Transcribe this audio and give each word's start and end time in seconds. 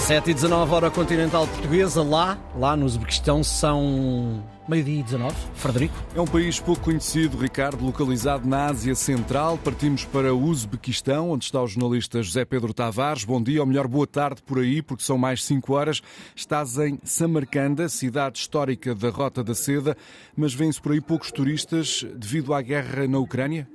7 0.00 0.30
e 0.30 0.34
19 0.34 0.74
hora 0.74 0.90
continental 0.90 1.46
portuguesa, 1.46 2.02
lá, 2.02 2.38
lá 2.56 2.74
no 2.74 2.84
Uzbequistão 2.84 3.44
são 3.44 4.42
meio-dia 4.68 5.00
e 5.00 5.02
19. 5.02 5.36
Frederico? 5.54 5.94
É 6.16 6.20
um 6.20 6.26
país 6.26 6.58
pouco 6.58 6.82
conhecido, 6.82 7.36
Ricardo, 7.36 7.84
localizado 7.84 8.48
na 8.48 8.66
Ásia 8.66 8.94
Central. 8.94 9.58
Partimos 9.58 10.04
para 10.04 10.34
o 10.34 10.42
Uzbequistão, 10.42 11.30
onde 11.30 11.44
está 11.44 11.62
o 11.62 11.66
jornalista 11.66 12.22
José 12.22 12.44
Pedro 12.44 12.72
Tavares. 12.74 13.24
Bom 13.24 13.40
dia, 13.40 13.60
ou 13.60 13.66
melhor, 13.66 13.86
boa 13.86 14.06
tarde 14.06 14.42
por 14.42 14.58
aí, 14.58 14.82
porque 14.82 15.04
são 15.04 15.18
mais 15.18 15.44
5 15.44 15.72
horas. 15.72 16.02
Estás 16.34 16.76
em 16.78 16.98
Samarcanda, 17.04 17.88
cidade 17.88 18.38
histórica 18.38 18.94
da 18.94 19.10
Rota 19.10 19.44
da 19.44 19.54
Seda, 19.54 19.96
mas 20.34 20.52
vêm-se 20.54 20.80
por 20.80 20.92
aí 20.92 21.00
poucos 21.00 21.30
turistas 21.30 22.04
devido 22.16 22.52
à 22.52 22.62
guerra 22.62 23.06
na 23.06 23.18
Ucrânia? 23.18 23.68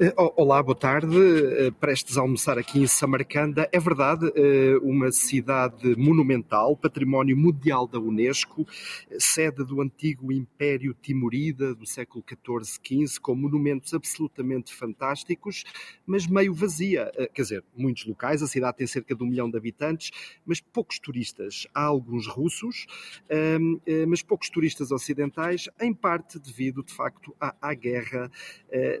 Eh, 0.00 0.12
olá, 0.36 0.62
boa 0.62 0.76
tarde. 0.76 1.16
Eh, 1.16 1.70
prestes 1.72 2.16
a 2.16 2.20
almoçar 2.20 2.58
aqui 2.58 2.80
em 2.80 2.86
Samarcanda. 2.86 3.68
É 3.72 3.80
verdade, 3.80 4.30
eh, 4.36 4.76
uma 4.82 5.10
cidade 5.10 5.96
monumental, 5.96 6.76
património 6.76 7.36
mundial 7.36 7.86
da 7.86 7.98
Unesco, 7.98 8.66
sede 9.18 9.64
do 9.64 9.80
antigo 9.80 10.32
Império 10.32 10.94
Timurida 11.00 11.74
do 11.74 11.86
século 11.86 12.24
XIV-XV, 12.24 13.20
com 13.20 13.34
monumentos 13.34 13.94
absolutamente 13.94 14.72
fantásticos, 14.74 15.64
mas 16.06 16.26
meio 16.26 16.54
vazia. 16.54 17.10
Quer 17.34 17.42
dizer, 17.42 17.64
muitos 17.76 18.06
locais, 18.06 18.42
a 18.42 18.46
cidade 18.46 18.76
tem 18.76 18.86
cerca 18.86 19.14
de 19.14 19.22
um 19.22 19.26
milhão 19.26 19.50
de 19.50 19.56
habitantes, 19.56 20.10
mas 20.44 20.60
poucos 20.60 20.98
turistas. 20.98 21.66
Há 21.74 21.82
alguns 21.82 22.26
russos, 22.26 22.86
ehm, 23.28 23.80
mas 24.06 24.22
poucos 24.22 24.48
turistas 24.50 24.90
ocidentais, 24.90 25.68
em 25.80 25.92
parte 25.92 26.38
devido, 26.38 26.82
de 26.82 26.92
facto, 26.92 27.34
à, 27.40 27.54
à 27.60 27.74
guerra 27.74 28.30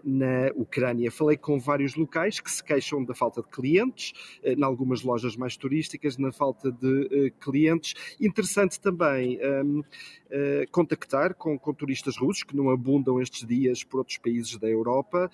na 0.04 0.37
Ucrânia. 0.54 1.10
Falei 1.10 1.36
com 1.36 1.58
vários 1.58 1.94
locais 1.94 2.40
que 2.40 2.50
se 2.50 2.62
queixam 2.62 3.04
da 3.04 3.14
falta 3.14 3.42
de 3.42 3.48
clientes, 3.48 4.12
eh, 4.42 4.52
em 4.52 4.62
algumas 4.62 5.02
lojas 5.02 5.36
mais 5.36 5.56
turísticas, 5.56 6.16
na 6.16 6.32
falta 6.32 6.70
de 6.70 7.08
eh, 7.10 7.30
clientes. 7.40 7.94
Interessante 8.20 8.80
também 8.80 9.38
um, 9.42 9.80
uh, 9.80 9.84
eh, 10.30 10.66
contactar 10.70 11.34
com, 11.34 11.58
com, 11.58 11.72
turistas 11.72 12.16
russos 12.16 12.42
que 12.42 12.56
não 12.56 12.70
abundam 12.70 13.20
estes 13.20 13.46
dias 13.46 13.82
por 13.84 13.98
outros 13.98 14.18
países 14.18 14.56
da 14.56 14.68
Europa 14.68 15.30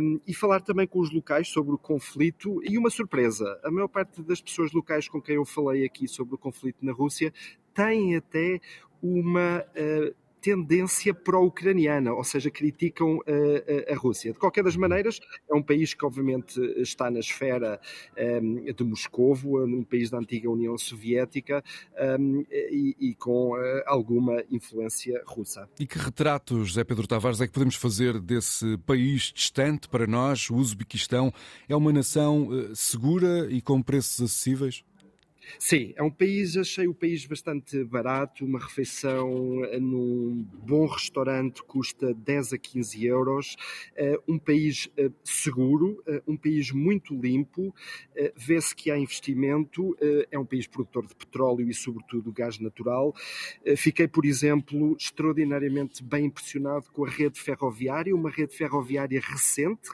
um, 0.00 0.20
e 0.26 0.34
falar 0.34 0.60
também 0.60 0.86
com 0.86 1.00
os 1.00 1.12
locais 1.12 1.48
sobre 1.48 1.74
o 1.74 1.78
conflito. 1.78 2.60
E 2.64 2.78
uma 2.78 2.90
surpresa: 2.90 3.60
a 3.64 3.70
maior 3.70 3.88
parte 3.88 4.22
das 4.22 4.40
pessoas 4.40 4.72
locais 4.72 5.08
com 5.08 5.20
quem 5.20 5.36
eu 5.36 5.44
falei 5.44 5.84
aqui 5.84 6.08
sobre 6.08 6.34
o 6.34 6.38
conflito 6.38 6.84
na 6.84 6.92
Rússia 6.92 7.32
têm 7.74 8.16
até 8.16 8.60
uma 9.02 9.60
uh, 9.60 10.23
tendência 10.44 11.14
pró-ucraniana, 11.14 12.12
ou 12.12 12.22
seja, 12.22 12.50
criticam 12.50 13.18
a, 13.26 13.30
eh, 13.30 13.86
a, 13.88 13.94
a, 13.94 13.96
Rússia. 13.96 14.30
De 14.30 14.38
qualquer 14.38 14.62
das 14.62 14.76
maneiras, 14.76 15.18
é 15.50 15.54
um 15.54 15.62
país 15.62 15.94
que 15.94 16.04
obviamente 16.04 16.60
está 16.76 17.10
na 17.10 17.18
esfera 17.18 17.80
um, 18.14 18.58
ehm, 18.58 18.74
de 18.74 18.84
Moscovo, 18.84 19.64
um 19.64 19.82
país 19.82 20.10
da 20.10 20.18
antiga 20.18 20.50
União 20.50 20.76
Soviética 20.76 21.64
um, 22.18 22.40
ehm, 22.40 22.46
e, 22.50 22.96
e, 23.00 23.14
com 23.14 23.52
uh, 23.52 23.82
alguma 23.86 24.44
influência 24.50 25.22
russa. 25.24 25.66
E 25.80 25.86
que 25.86 25.98
retratos, 25.98 26.68
José 26.68 26.84
Pedro 26.84 27.06
Tavares, 27.06 27.40
é 27.40 27.46
que 27.46 27.52
podemos 27.54 27.76
fazer 27.76 28.20
desse 28.20 28.76
país 28.78 29.32
distante 29.34 29.88
para 29.88 30.06
nós, 30.06 30.50
o 30.50 30.56
Uzbequistão? 30.56 31.32
É 31.66 31.74
uma 31.74 31.90
nação 31.90 32.50
segura 32.74 33.50
e 33.50 33.62
com 33.62 33.80
preços 33.80 34.20
acessíveis? 34.20 34.84
Sim, 35.58 35.92
é 35.96 36.02
um 36.02 36.10
país, 36.10 36.56
achei 36.56 36.86
o 36.86 36.94
país 36.94 37.24
bastante 37.26 37.84
barato. 37.84 38.44
Uma 38.44 38.58
refeição 38.58 39.64
eh, 39.64 39.78
num 39.78 40.46
bom 40.66 40.86
restaurante 40.86 41.62
custa 41.62 42.12
10 42.14 42.52
a 42.54 42.58
15 42.58 43.06
euros. 43.06 43.56
Uh, 43.96 44.34
um 44.34 44.38
país 44.38 44.86
uh, 44.98 45.12
seguro, 45.22 46.02
um 46.26 46.36
país 46.36 46.70
muito 46.70 47.14
limpo. 47.14 47.74
Vê-se 48.36 48.74
que 48.74 48.90
há 48.90 48.98
investimento. 48.98 49.96
é 50.30 50.38
um 50.38 50.44
país 50.44 50.66
produtor 50.66 51.06
de 51.06 51.14
petróleo 51.14 51.68
e, 51.68 51.74
sobretudo, 51.74 52.32
gás 52.32 52.58
natural. 52.58 53.14
fiquei, 53.76 54.06
por 54.06 54.24
exemplo, 54.24 54.96
extraordinariamente 54.98 56.02
bem 56.02 56.26
impressionado 56.26 56.90
com 56.92 57.04
a 57.04 57.08
rede 57.08 57.40
ferroviária, 57.40 58.14
uma 58.14 58.30
rede 58.30 58.54
ferroviária 58.54 59.20
recente, 59.20 59.90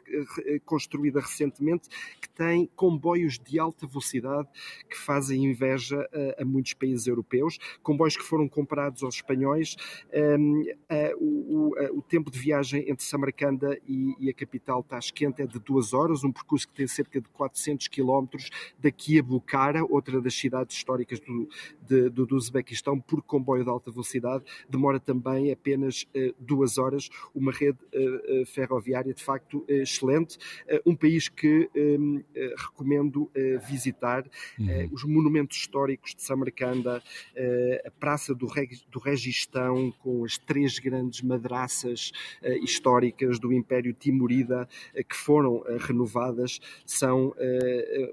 construída 0.65 1.21
recentemente, 1.21 1.89
que 2.21 2.29
tem 2.29 2.69
comboios 2.77 3.39
de 3.39 3.59
alta 3.59 3.87
velocidade 3.87 4.49
que 4.89 4.97
fazem 4.97 5.40
inveja 5.45 6.09
a, 6.39 6.43
a 6.43 6.45
muitos 6.45 6.75
países 6.75 7.07
europeus, 7.07 7.59
comboios 7.83 8.17
que 8.17 8.23
foram 8.23 8.49
comprados 8.49 9.03
aos 9.03 9.17
espanhóis. 9.17 9.77
Um, 10.13 10.65
o, 11.19 12.03
tempo 12.03 12.31
de 12.31 12.39
viagem 12.39 12.91
entre 12.91 13.05
Samarcanda 13.05 13.79
e, 13.87 14.15
e, 14.19 14.29
a 14.29 14.35
capital 14.35 14.83
Tashkent 14.83 15.39
é 15.39 15.47
de 15.47 15.61
duas 15.61 15.93
horas, 15.93 16.25
um 16.25 16.33
percurso 16.33 16.67
que 16.69 16.75
tem 16.75 16.87
cerca 16.87 17.21
de 17.21 17.29
400 17.29 17.87
quilómetros 17.89 18.51
daqui 18.79 19.19
a 19.19 19.23
Bukhara, 19.23 19.85
outra 19.85 20.21
das 20.21 20.35
cidades 20.35 20.77
históricas 20.77 21.21
do, 21.21 21.49
de, 21.87 22.11
do, 22.11 22.27
do 22.27 22.37
Uzbequistão, 22.37 22.99
por 22.99 23.23
comboio 23.23 23.63
de 23.63 23.71
alta 23.71 23.91
velocidade, 23.91 24.45
demora 24.69 24.99
também 24.99 25.53
apenas 25.53 26.03
uh, 26.15 26.35
duas 26.39 26.79
horas, 26.79 27.09
uma 27.35 27.53
rede 27.53 27.79
uh, 27.95 28.47
ferroviária 28.47 29.15
de 29.15 29.23
facto 29.23 29.65
excelente, 29.69 30.39
um 30.85 30.95
país 30.95 31.29
que 31.29 31.69
um, 31.77 32.23
recomendo 32.57 33.31
visitar, 33.69 34.25
uhum. 34.59 34.89
os 34.93 35.05
monumentos 35.05 35.30
monumentos 35.31 35.57
históricos 35.59 36.15
de 36.15 36.23
Samarcanda, 36.23 37.01
eh, 37.37 37.83
a 37.87 37.91
Praça 37.93 38.35
do, 38.35 38.49
Registão, 38.99 39.93
com 40.03 40.25
as 40.25 40.37
três 40.37 40.81
grandes 40.81 41.23
madraças 41.23 42.11
eh, 42.43 42.59
históricas 42.59 43.39
do 43.39 43.53
Império 43.53 43.95
Timurida 43.95 44.69
eh, 44.93 45.05
que 45.05 45.15
foram 45.15 45.63
renovadas, 45.79 46.61
são 46.85 47.35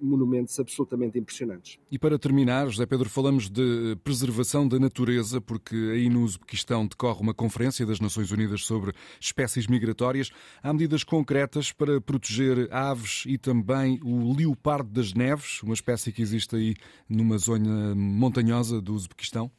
monumentos 0.02 0.27
absolutamente 0.60 1.18
impressionantes. 1.18 1.80
E 1.92 1.98
para 1.98 2.18
terminar, 2.18 2.68
José 2.68 2.86
Pedro, 2.86 3.10
falamos 3.10 3.50
de 3.50 3.96
preservação 4.04 4.68
da 4.68 4.80
natureza, 4.80 5.40
porque 5.42 5.76
aí 5.94 6.10
no 6.10 6.24
Uzbequistão 6.24 6.86
decorre 6.88 7.22
uma 7.22 7.34
conferência 7.34 7.86
das 7.86 8.00
Nações 8.00 8.32
Unidas 8.32 8.64
sobre 8.64 8.94
espécies 9.20 9.68
migratórias. 9.68 10.32
Há 10.62 10.72
medidas 10.74 11.04
concretas 11.04 11.72
para 11.72 12.00
proteger 12.02 12.68
aves 12.72 13.24
e 13.26 13.38
também 13.38 14.00
o 14.04 14.34
leopardo 14.36 14.90
das 14.90 15.14
neves, 15.14 15.62
uma 15.64 15.74
espécie 15.74 16.12
que 16.12 16.22
existe 16.22 16.56
aí 16.56 16.76
numa 17.10 17.38
zona 17.38 17.96
montanhosa 17.96 18.82
do 18.82 18.94
Uzbequistão? 18.94 19.52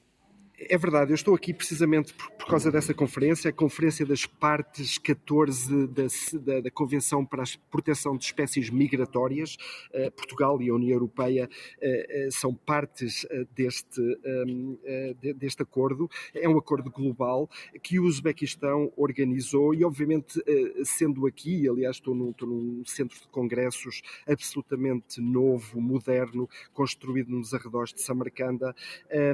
É 0.60 0.76
verdade, 0.76 1.12
eu 1.12 1.14
estou 1.14 1.36
aqui 1.36 1.54
precisamente 1.54 2.12
por, 2.14 2.32
por, 2.32 2.46
causa 2.48 2.72
dessa 2.72 2.92
conferência, 2.92 3.48
a 3.48 3.52
conferência 3.52 4.04
das 4.04 4.26
partes 4.26 4.98
14 4.98 5.86
da, 5.86 6.02
da, 6.40 6.60
da 6.62 6.70
Convenção 6.70 7.24
para 7.24 7.44
a 7.44 7.46
Proteção 7.70 8.16
de 8.16 8.24
Espécies 8.24 8.68
Migratórias. 8.68 9.56
Uh, 9.94 10.10
Portugal 10.10 10.60
e 10.60 10.68
a 10.68 10.74
União 10.74 10.94
Europeia 10.94 11.48
uh, 11.48 12.26
uh, 12.26 12.32
são 12.32 12.52
partes 12.52 13.24
deste, 13.54 14.00
um, 14.00 14.76
de, 15.20 15.32
deste 15.34 15.62
acordo. 15.62 16.10
É 16.34 16.48
um 16.48 16.58
acordo 16.58 16.90
global 16.90 17.48
que 17.80 18.00
o 18.00 18.04
Uzbequistão 18.04 18.92
organizou 18.96 19.72
e, 19.72 19.84
obviamente, 19.84 20.42
sendo 20.84 21.24
aqui, 21.26 21.68
aliás, 21.68 21.96
estou 21.96 22.16
num, 22.16 22.30
estou 22.30 22.48
num 22.48 22.82
centro 22.84 23.16
de 23.16 23.28
congressos 23.28 24.02
absolutamente 24.26 25.20
novo, 25.20 25.80
moderno, 25.80 26.48
construído 26.72 27.30
nos 27.30 27.54
arredores 27.54 27.94
de 27.94 28.02
Samarcanda, 28.02 28.74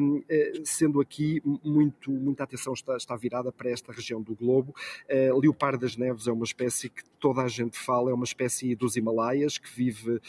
um, 0.02 0.22
sendo 0.64 1.00
aqui 1.00 1.13
aqui 1.14 1.40
muito, 1.62 2.10
muita 2.10 2.42
atenção 2.42 2.72
está, 2.72 2.96
está 2.96 3.16
virada 3.16 3.52
para 3.52 3.70
esta 3.70 3.92
região 3.92 4.20
do 4.20 4.34
globo. 4.34 4.74
Uh, 5.08 5.38
leopardo 5.38 5.78
das 5.78 5.96
Neves 5.96 6.26
é 6.26 6.32
uma 6.32 6.44
espécie 6.44 6.88
que 6.88 7.04
toda 7.20 7.42
a 7.42 7.48
gente 7.48 7.78
fala, 7.78 8.10
é 8.10 8.14
uma 8.14 8.24
espécie 8.24 8.74
dos 8.74 8.96
Himalaias, 8.96 9.56
que 9.56 9.70
vive 9.70 10.16
uh, 10.16 10.20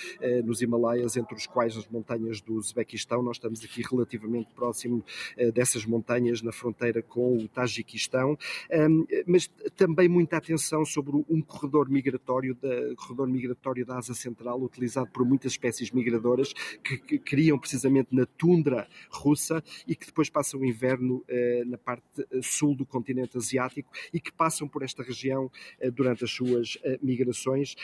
nos 0.46 0.62
Himalaias, 0.62 1.18
entre 1.18 1.36
os 1.36 1.48
quais 1.48 1.76
as 1.76 1.88
montanhas 1.88 2.40
do 2.40 2.54
Uzbequistão. 2.54 3.24
Nós 3.24 3.38
estamos 3.38 3.64
aqui 3.64 3.82
relativamente 3.82 4.50
próximo 4.54 5.04
uh, 5.38 5.52
dessas 5.52 5.86
montanhas, 5.86 6.42
na 6.42 6.52
fronteira 6.52 7.02
com 7.02 7.38
o 7.38 7.48
Tajiquistão. 7.48 8.38
Um, 8.72 9.06
mas 9.26 9.48
também 9.76 10.08
muita 10.08 10.38
atenção 10.38 10.86
sobre 10.86 11.16
um 11.28 11.42
corredor 11.42 11.90
migratório, 11.90 12.56
da, 12.56 12.96
corredor 12.96 13.28
migratório 13.28 13.86
da 13.86 13.98
Asa 13.98 14.14
Central, 14.14 14.62
utilizado 14.62 15.10
por 15.10 15.26
muitas 15.26 15.54
espécies 15.54 15.92
migradoras 15.92 16.54
que, 16.84 16.98
que 16.98 17.20
criam 17.20 17.58
precisamente 17.58 18.10
na 18.12 18.26
tundra 18.26 18.88
russa 19.10 19.64
e 19.88 19.96
que 19.96 20.06
depois 20.06 20.30
passam 20.30 20.60
o 20.60 20.66
inverno 20.76 21.24
eh, 21.28 21.64
na 21.66 21.78
parte 21.78 22.28
eh, 22.30 22.40
sul 22.42 22.76
do 22.76 22.86
continente 22.86 23.38
asiático 23.38 23.90
e 24.14 24.20
que 24.20 24.32
passam 24.32 24.68
por 24.68 24.84
esta 24.84 25.02
região 25.02 25.50
eh, 25.80 25.90
durante 25.90 26.26
as 26.26 26.32
suas 26.32 26.78
migrações 27.02 27.76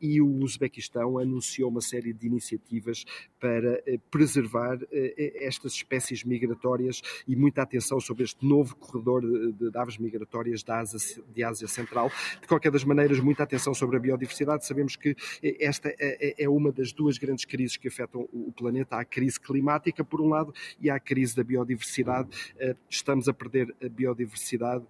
e 0.00 0.20
o 0.20 0.26
Uzbequistão 0.26 1.18
anunciou 1.18 1.70
uma 1.70 1.80
série 1.80 2.12
de 2.12 2.26
iniciativas 2.26 3.04
para 3.38 3.82
preservar 4.10 4.78
estas 5.36 5.74
espécies 5.74 6.24
migratórias 6.24 7.00
e 7.26 7.36
muita 7.36 7.62
atenção 7.62 8.00
sobre 8.00 8.24
este 8.24 8.44
novo 8.44 8.74
corredor 8.76 9.22
de, 9.52 9.70
aves 9.78 9.98
migratórias 9.98 10.62
da 10.62 10.80
Ásia, 10.80 11.22
de 11.32 11.44
Ásia 11.44 11.68
Central. 11.68 12.10
De 12.40 12.48
qualquer 12.48 12.72
das 12.72 12.84
maneiras, 12.84 13.20
muita 13.20 13.44
atenção 13.44 13.72
sobre 13.72 13.96
a 13.96 14.00
biodiversidade. 14.00 14.66
Sabemos 14.66 14.96
que 14.96 15.14
esta 15.60 15.88
é, 15.88 15.96
é, 15.98 16.44
é 16.44 16.48
uma 16.48 16.72
das 16.72 16.92
duas 16.92 17.18
grandes 17.18 17.44
crises 17.44 17.76
que 17.76 17.88
afetam 17.88 18.28
o 18.32 18.52
planeta. 18.52 18.96
Há 18.96 19.00
a 19.00 19.04
crise 19.04 19.38
climática, 19.38 20.04
por 20.04 20.20
um 20.20 20.28
lado, 20.28 20.52
e 20.80 20.90
há 20.90 20.96
a 20.96 21.00
crise 21.00 21.36
da 21.36 21.44
biodiversidade 21.44 22.28
estamos 22.88 23.28
a 23.28 23.32
perder 23.32 23.74
a 23.84 23.88
biodiversidade 23.88 24.84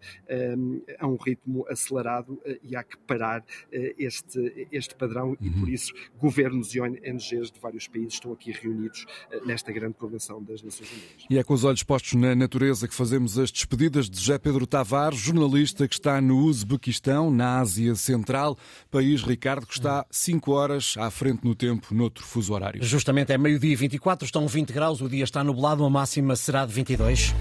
a 0.99 1.07
um 1.07 1.17
ritmo 1.17 1.67
acelerado 1.69 2.41
e 2.63 2.77
há 2.77 2.83
que 2.83 2.97
parar 2.99 3.45
este, 3.71 4.69
este 4.71 4.95
padrão 4.95 5.37
e 5.41 5.51
por 5.51 5.69
isso 5.69 5.93
governos 6.19 6.75
e 6.75 6.81
ONGs 6.81 7.51
de 7.51 7.61
vários 7.61 7.87
países 7.89 8.15
estão 8.15 8.33
aqui 8.33 8.53
reunidos 8.53 9.07
nesta 9.45 9.73
grande 9.73 9.95
convenção 9.95 10.43
das 10.43 10.63
Nações 10.63 10.91
Unidas. 10.91 11.27
E 11.29 11.39
é 11.39 11.45
com 11.45 11.55
os 11.55 11.65
olhos 11.65 11.83
postos 11.83 12.15
na 12.15 12.35
natureza 12.35 12.87
que 12.87 12.95
fazemos 12.95 13.39
as 13.39 13.51
despedidas 13.51 14.09
de 14.09 14.19
José 14.19 14.39
Pedro 14.39 14.67
Tavares, 14.67 15.19
jornalista 15.19 15.87
que 15.87 15.95
está 15.95 16.21
no 16.21 16.39
Uzbequistão, 16.39 17.31
na 17.31 17.61
Ásia 17.61 17.95
Central, 17.95 18.57
país, 18.91 19.23
Ricardo, 19.23 19.67
que 19.67 19.75
está 19.75 20.07
5 20.11 20.53
horas 20.53 20.95
à 20.99 21.11
frente 21.11 21.45
no 21.45 21.55
tempo, 21.55 21.95
noutro 21.95 22.25
fuso 22.25 22.53
horário. 22.53 22.83
Justamente 22.83 23.33
é 23.33 23.39
meio-dia 23.39 23.77
24, 23.77 24.25
estão 24.25 24.47
20 24.47 24.73
graus, 24.73 25.01
o 25.01 25.09
dia 25.09 25.25
está 25.25 25.43
nublado, 25.45 25.85
a 25.85 25.91
máxima 25.91 26.37
será 26.37 26.67
de 26.67 26.73
22. 26.73 27.35